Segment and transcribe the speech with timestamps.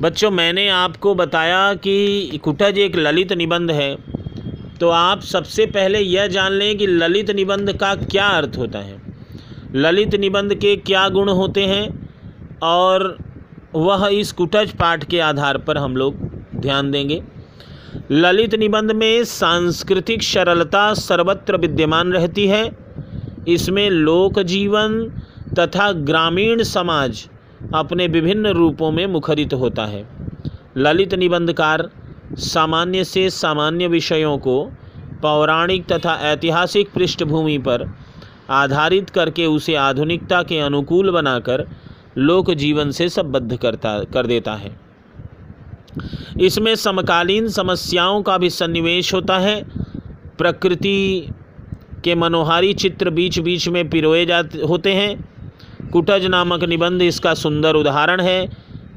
[0.00, 3.96] बच्चों, मैंने आपको बताया कि कुटज एक ललित निबंध है।
[4.80, 8.96] तो आप सबसे पहले यह जान लें कि ललित निबंध का क्या अर्थ होता है।
[9.74, 12.08] ललित निबंध के क्या गुण होते हैं
[12.62, 13.16] और
[13.74, 16.14] वह इस कुटज पाठ के आधार पर हम लोग
[16.56, 17.22] ध्यान देंगे।
[18.10, 22.70] ललित निबंध में सांस्कृतिक सरलता सर्वत्र विद्यमान रहती है।
[23.48, 25.02] इसमें लोक जीवन
[25.58, 27.26] तथा ग्रामीण समाज
[27.74, 30.06] अपने विभिन्न रूपों में मुखरित होता है।
[30.76, 31.90] ललित निबंधकार
[32.34, 34.70] सामान्य से सामान्य विषयों को
[35.22, 37.94] पौराणिक तथा ऐतिहासिक पृष्ठभूमि पर
[38.50, 41.68] आधारित करके उसे आधुनिकता के अनुकूल बनाकर
[42.18, 44.80] लोक जीवन से संबद्ध करता, कर देता है।
[46.40, 49.64] इसमें समकालीन समस्याओं का भी सन्निवेश होता है।
[50.38, 51.28] प्रकृति
[52.04, 55.39] के मनोहारी चित्र बीच बीच में पिरोए जाते होते हैं।
[55.82, 58.46] कुटज नामक निबंध इसका सुंदर उदाहरण है,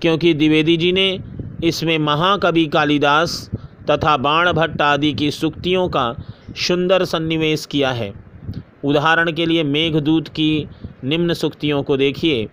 [0.02, 1.20] क्योंकि द्विवेदी जी ने
[1.64, 3.50] इसमें महाकवि कालिदास
[3.90, 6.14] तथा बाण भट्ट आदि की सुक्तियों का
[6.58, 8.14] सुंदर सन्निवेश किया है।
[8.84, 10.68] उदाहरण के लिए मेघदूत की
[11.04, 12.48] निम्न सुक्तियों को देखिए।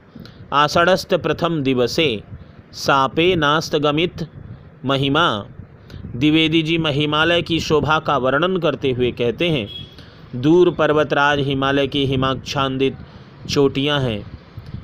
[0.53, 2.22] आषाढ़स्थ प्रथम दिवसे,
[2.72, 4.27] सापे नास्त गमित,
[4.84, 5.28] महिमा।
[6.17, 9.69] द्विवेदी जी महिमालय की शोभा का वर्णन करते हुए कहते हैं,
[10.37, 12.97] दूर पर्वतराज हिमालय की हिमाच्छादित
[13.49, 14.27] चोटियाँ हैं।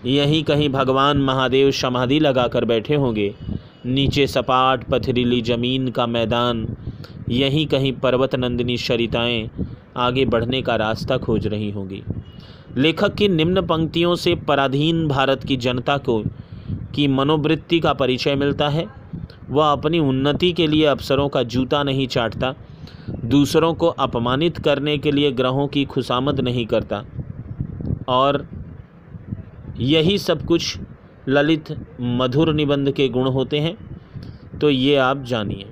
[0.07, 3.35] यहीं कहीं भगवान महादेव समाधि लगाकर बैठे होंगे।
[3.87, 6.77] नीचे सपाट पथरीली ज़मीन का मैदान,
[7.29, 9.51] यहीं कहीं पर्वत नंदिनी शरिताएँ
[9.97, 12.03] आगे बढ़ने का रास्ता खोज रही होंगी।
[12.77, 16.23] लेखक की निम्न पंक्तियों से पराधीन भारत की जनता को
[16.95, 18.87] की मनोवृत्ति का परिचय मिलता है।
[19.51, 22.55] वह अपनी उन्नति के लिए अवसरों का जूता नहीं चाटता,
[23.11, 27.05] दूसरों को अपमानित करने के लिए ग्रहों की खुशामद नहीं करता।
[28.09, 28.47] और
[29.79, 30.79] यही सब कुछ
[31.29, 33.77] ललित मधुर निबंध के गुण होते हैं
[34.59, 35.67] तो ये आप जानिए।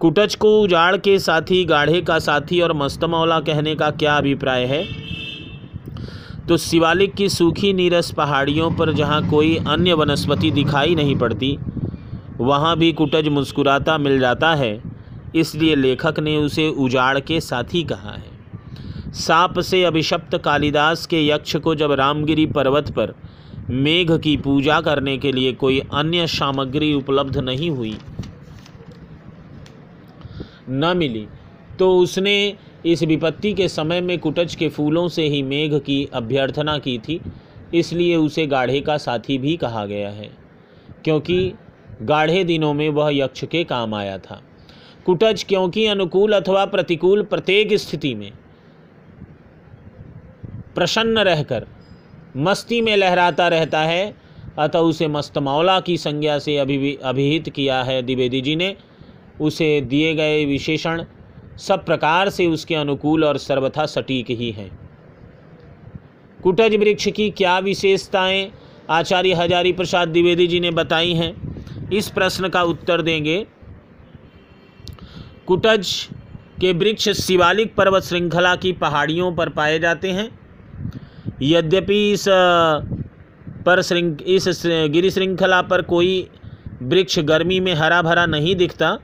[0.00, 4.82] कुटच को उजाड़ के साथी, गाढ़े का साथी और मस्तमौला कहने का क्या अभिप्राय है?
[6.48, 11.58] तो शिवालिक की सूखी नीरस पहाड़ियों पर जहाँ कोई अन्य वनस्पति दिखाई नहीं पड़ती,
[12.38, 14.80] वहाँ भी कुटज मुस्कुराता मिल जाता है,
[15.36, 18.37] इसलिए लेखक ने उसे उजाड़ के साथी कहा है।
[19.10, 23.14] साप से अभिशप्त कालिदास के यक्ष को जब रामगिरी पर्वत पर
[23.70, 27.96] मेघ की पूजा करने के लिए कोई अन्य सामग्री उपलब्ध नहीं हुई,
[30.70, 31.26] न मिली
[31.78, 36.76] तो उसने इस विपत्ति के समय में कुटच के फूलों से ही मेघ की अभ्यर्थना
[36.78, 37.20] की थी,
[37.74, 40.30] इसलिए उसे गाढ़े का साथी भी कहा गया है,
[41.04, 41.52] क्योंकि
[42.02, 44.40] गाढ़े दिनों में वह यक्ष के काम आया था।
[45.06, 48.30] कुटज क्योंकि अनुकूल अथवा प्रतिकूल प्रत्येक स्थिति में
[50.78, 51.66] प्रसन्न रहकर
[52.36, 54.14] मस्ती में लहराता रहता है,
[54.58, 58.76] अतः उसे मस्तमौला की संज्ञा से अभि अभिहित किया है द्विवेदी जी ने।
[59.40, 61.04] उसे दिए गए विशेषण
[61.56, 64.80] सब प्रकार से उसके अनुकूल और सर्वथा सटीक ही हैं।
[66.42, 68.52] कुटज वृक्ष की क्या विशेषताएँ
[68.90, 71.34] आचार्य हजारी प्रसाद द्विवेदी जी ने बताई हैं?
[71.90, 73.46] इस प्रश्न का उत्तर देंगे।
[75.46, 76.08] कुटज
[76.60, 80.38] के वृक्ष शिवालिक पर्वत श्रृंखला की पहाड़ियों पर पाए जाते हैं।
[81.42, 82.24] यद्यपि इस
[83.66, 84.62] पर श्रृंख इस
[84.92, 86.28] गिरी श्रृंखला पर कोई
[86.82, 88.98] वृक्ष गर्मी में हरा भरा नहीं दिखता,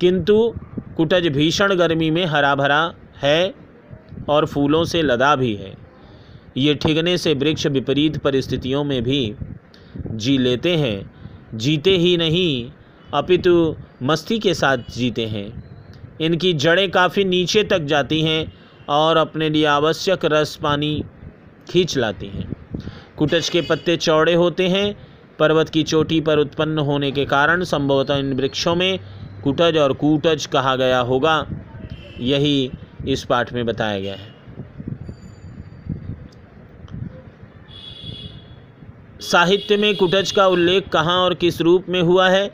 [0.00, 0.54] किंतु
[0.96, 2.80] कुटज भीषण गर्मी में हरा भरा
[3.22, 3.54] है
[4.28, 5.74] और फूलों से लदा भी है।
[6.56, 9.34] ये ठिगने से वृक्ष विपरीत परिस्थितियों में भी
[9.96, 11.10] जी लेते हैं,
[11.54, 12.70] जीते ही नहीं,
[13.14, 15.48] अपितु मस्ती के साथ जीते हैं।
[16.20, 18.52] इनकी जड़ें काफ़ी नीचे तक जाती हैं
[18.88, 21.04] और अपने लिए आवश्यक रस पानी
[21.70, 22.52] खींच लाती हैं।
[23.18, 24.96] कुटज के पत्ते चौड़े होते हैं।
[25.38, 28.98] पर्वत की चोटी पर उत्पन्न होने के कारण संभवतः इन वृक्षों में
[29.44, 31.46] कुटज और कूटज कहा गया होगा।
[32.20, 32.70] यही
[33.08, 34.36] इस पाठ में बताया गया है।
[39.20, 42.50] साहित्य में कुटज का उल्लेख कहाँ और किस रूप में हुआ है?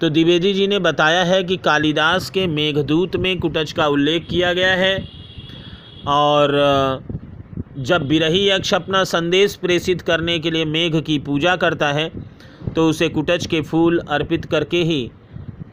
[0.00, 4.52] तो द्विवेदी जी ने बताया है कि कालिदास के मेघदूत में कुटज का उल्लेख किया
[4.52, 5.15] गया है।
[6.08, 6.52] और
[7.78, 12.10] जब बिरही यक्ष अपना संदेश प्रेषित करने के लिए मेघ की पूजा करता है
[12.74, 15.10] तो उसे कुटज के फूल अर्पित करके ही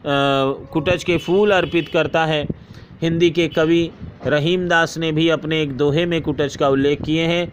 [0.06, 2.42] कुटच के फूल अर्पित करता है।
[3.02, 3.90] हिंदी के कवि
[4.26, 7.52] रहीम दास ने भी अपने एक दोहे में कुटच का उल्लेख किए हैं।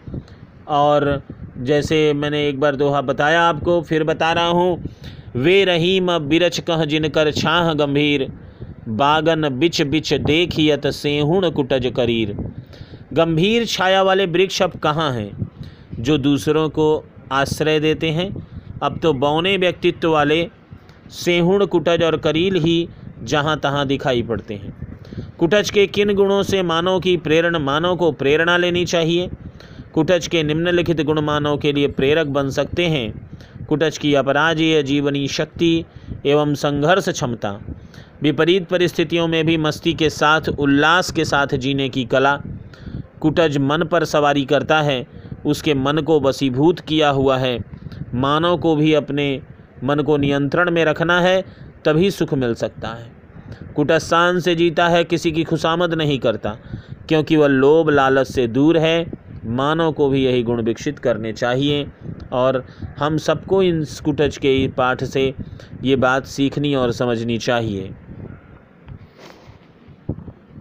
[0.68, 1.22] और,
[1.58, 4.84] जैसे मैंने एक बार दोहा बताया आपको, फिर बता रहा हूँ,
[5.36, 8.26] वे रहीम बिरच कह जिनकर छाह गंभीर
[8.88, 12.36] बागन बिच बिच देखियत सेहुण कुटज करीर।
[13.12, 15.50] गंभीर छाया वाले वृक्ष अब कहाँ हैं?
[15.98, 18.46] जो दूसरों को आश्रय देते हैं,
[18.82, 20.48] अब तो बौने व्यक्तित्व वाले
[21.10, 22.88] सेहुण कुटज और करील ही
[23.22, 24.98] जहाँ तहाँ दिखाई पड़ते हैं।
[25.38, 29.30] कुटज के किन गुणों से मानव की प्रेरणा मानव को प्रेरणा लेनी चाहिए?
[29.92, 33.30] कुटज के निम्नलिखित गुण मानव के लिए प्रेरक बन सकते हैं।
[33.68, 35.84] कुटज की अपराजीय जीवनी शक्ति
[36.26, 37.60] एवं संघर्ष क्षमता,
[38.22, 42.40] विपरीत परिस्थितियों में भी मस्ती के साथ, उल्लास के साथ जीने की कला,
[43.20, 45.06] कुटज मन पर सवारी करता है,
[45.46, 47.58] उसके मन को वसीभूत किया हुआ है।
[48.14, 49.42] मानव को भी अपने
[49.84, 51.44] मन को नियंत्रण में रखना है,
[51.84, 53.12] तभी सुख मिल सकता है।
[53.76, 56.56] कुटज शान से जीता है किसी की खुशामद नहीं करता,
[57.08, 61.86] क्योंकि वह लोभ लालच से दूर है। मानव को भी यही गुण विकसित करने चाहिए।
[62.32, 62.64] और
[62.98, 65.32] हम सबको इन कुटज के पाठ से
[65.84, 67.90] ये बात सीखनी और समझनी चाहिए।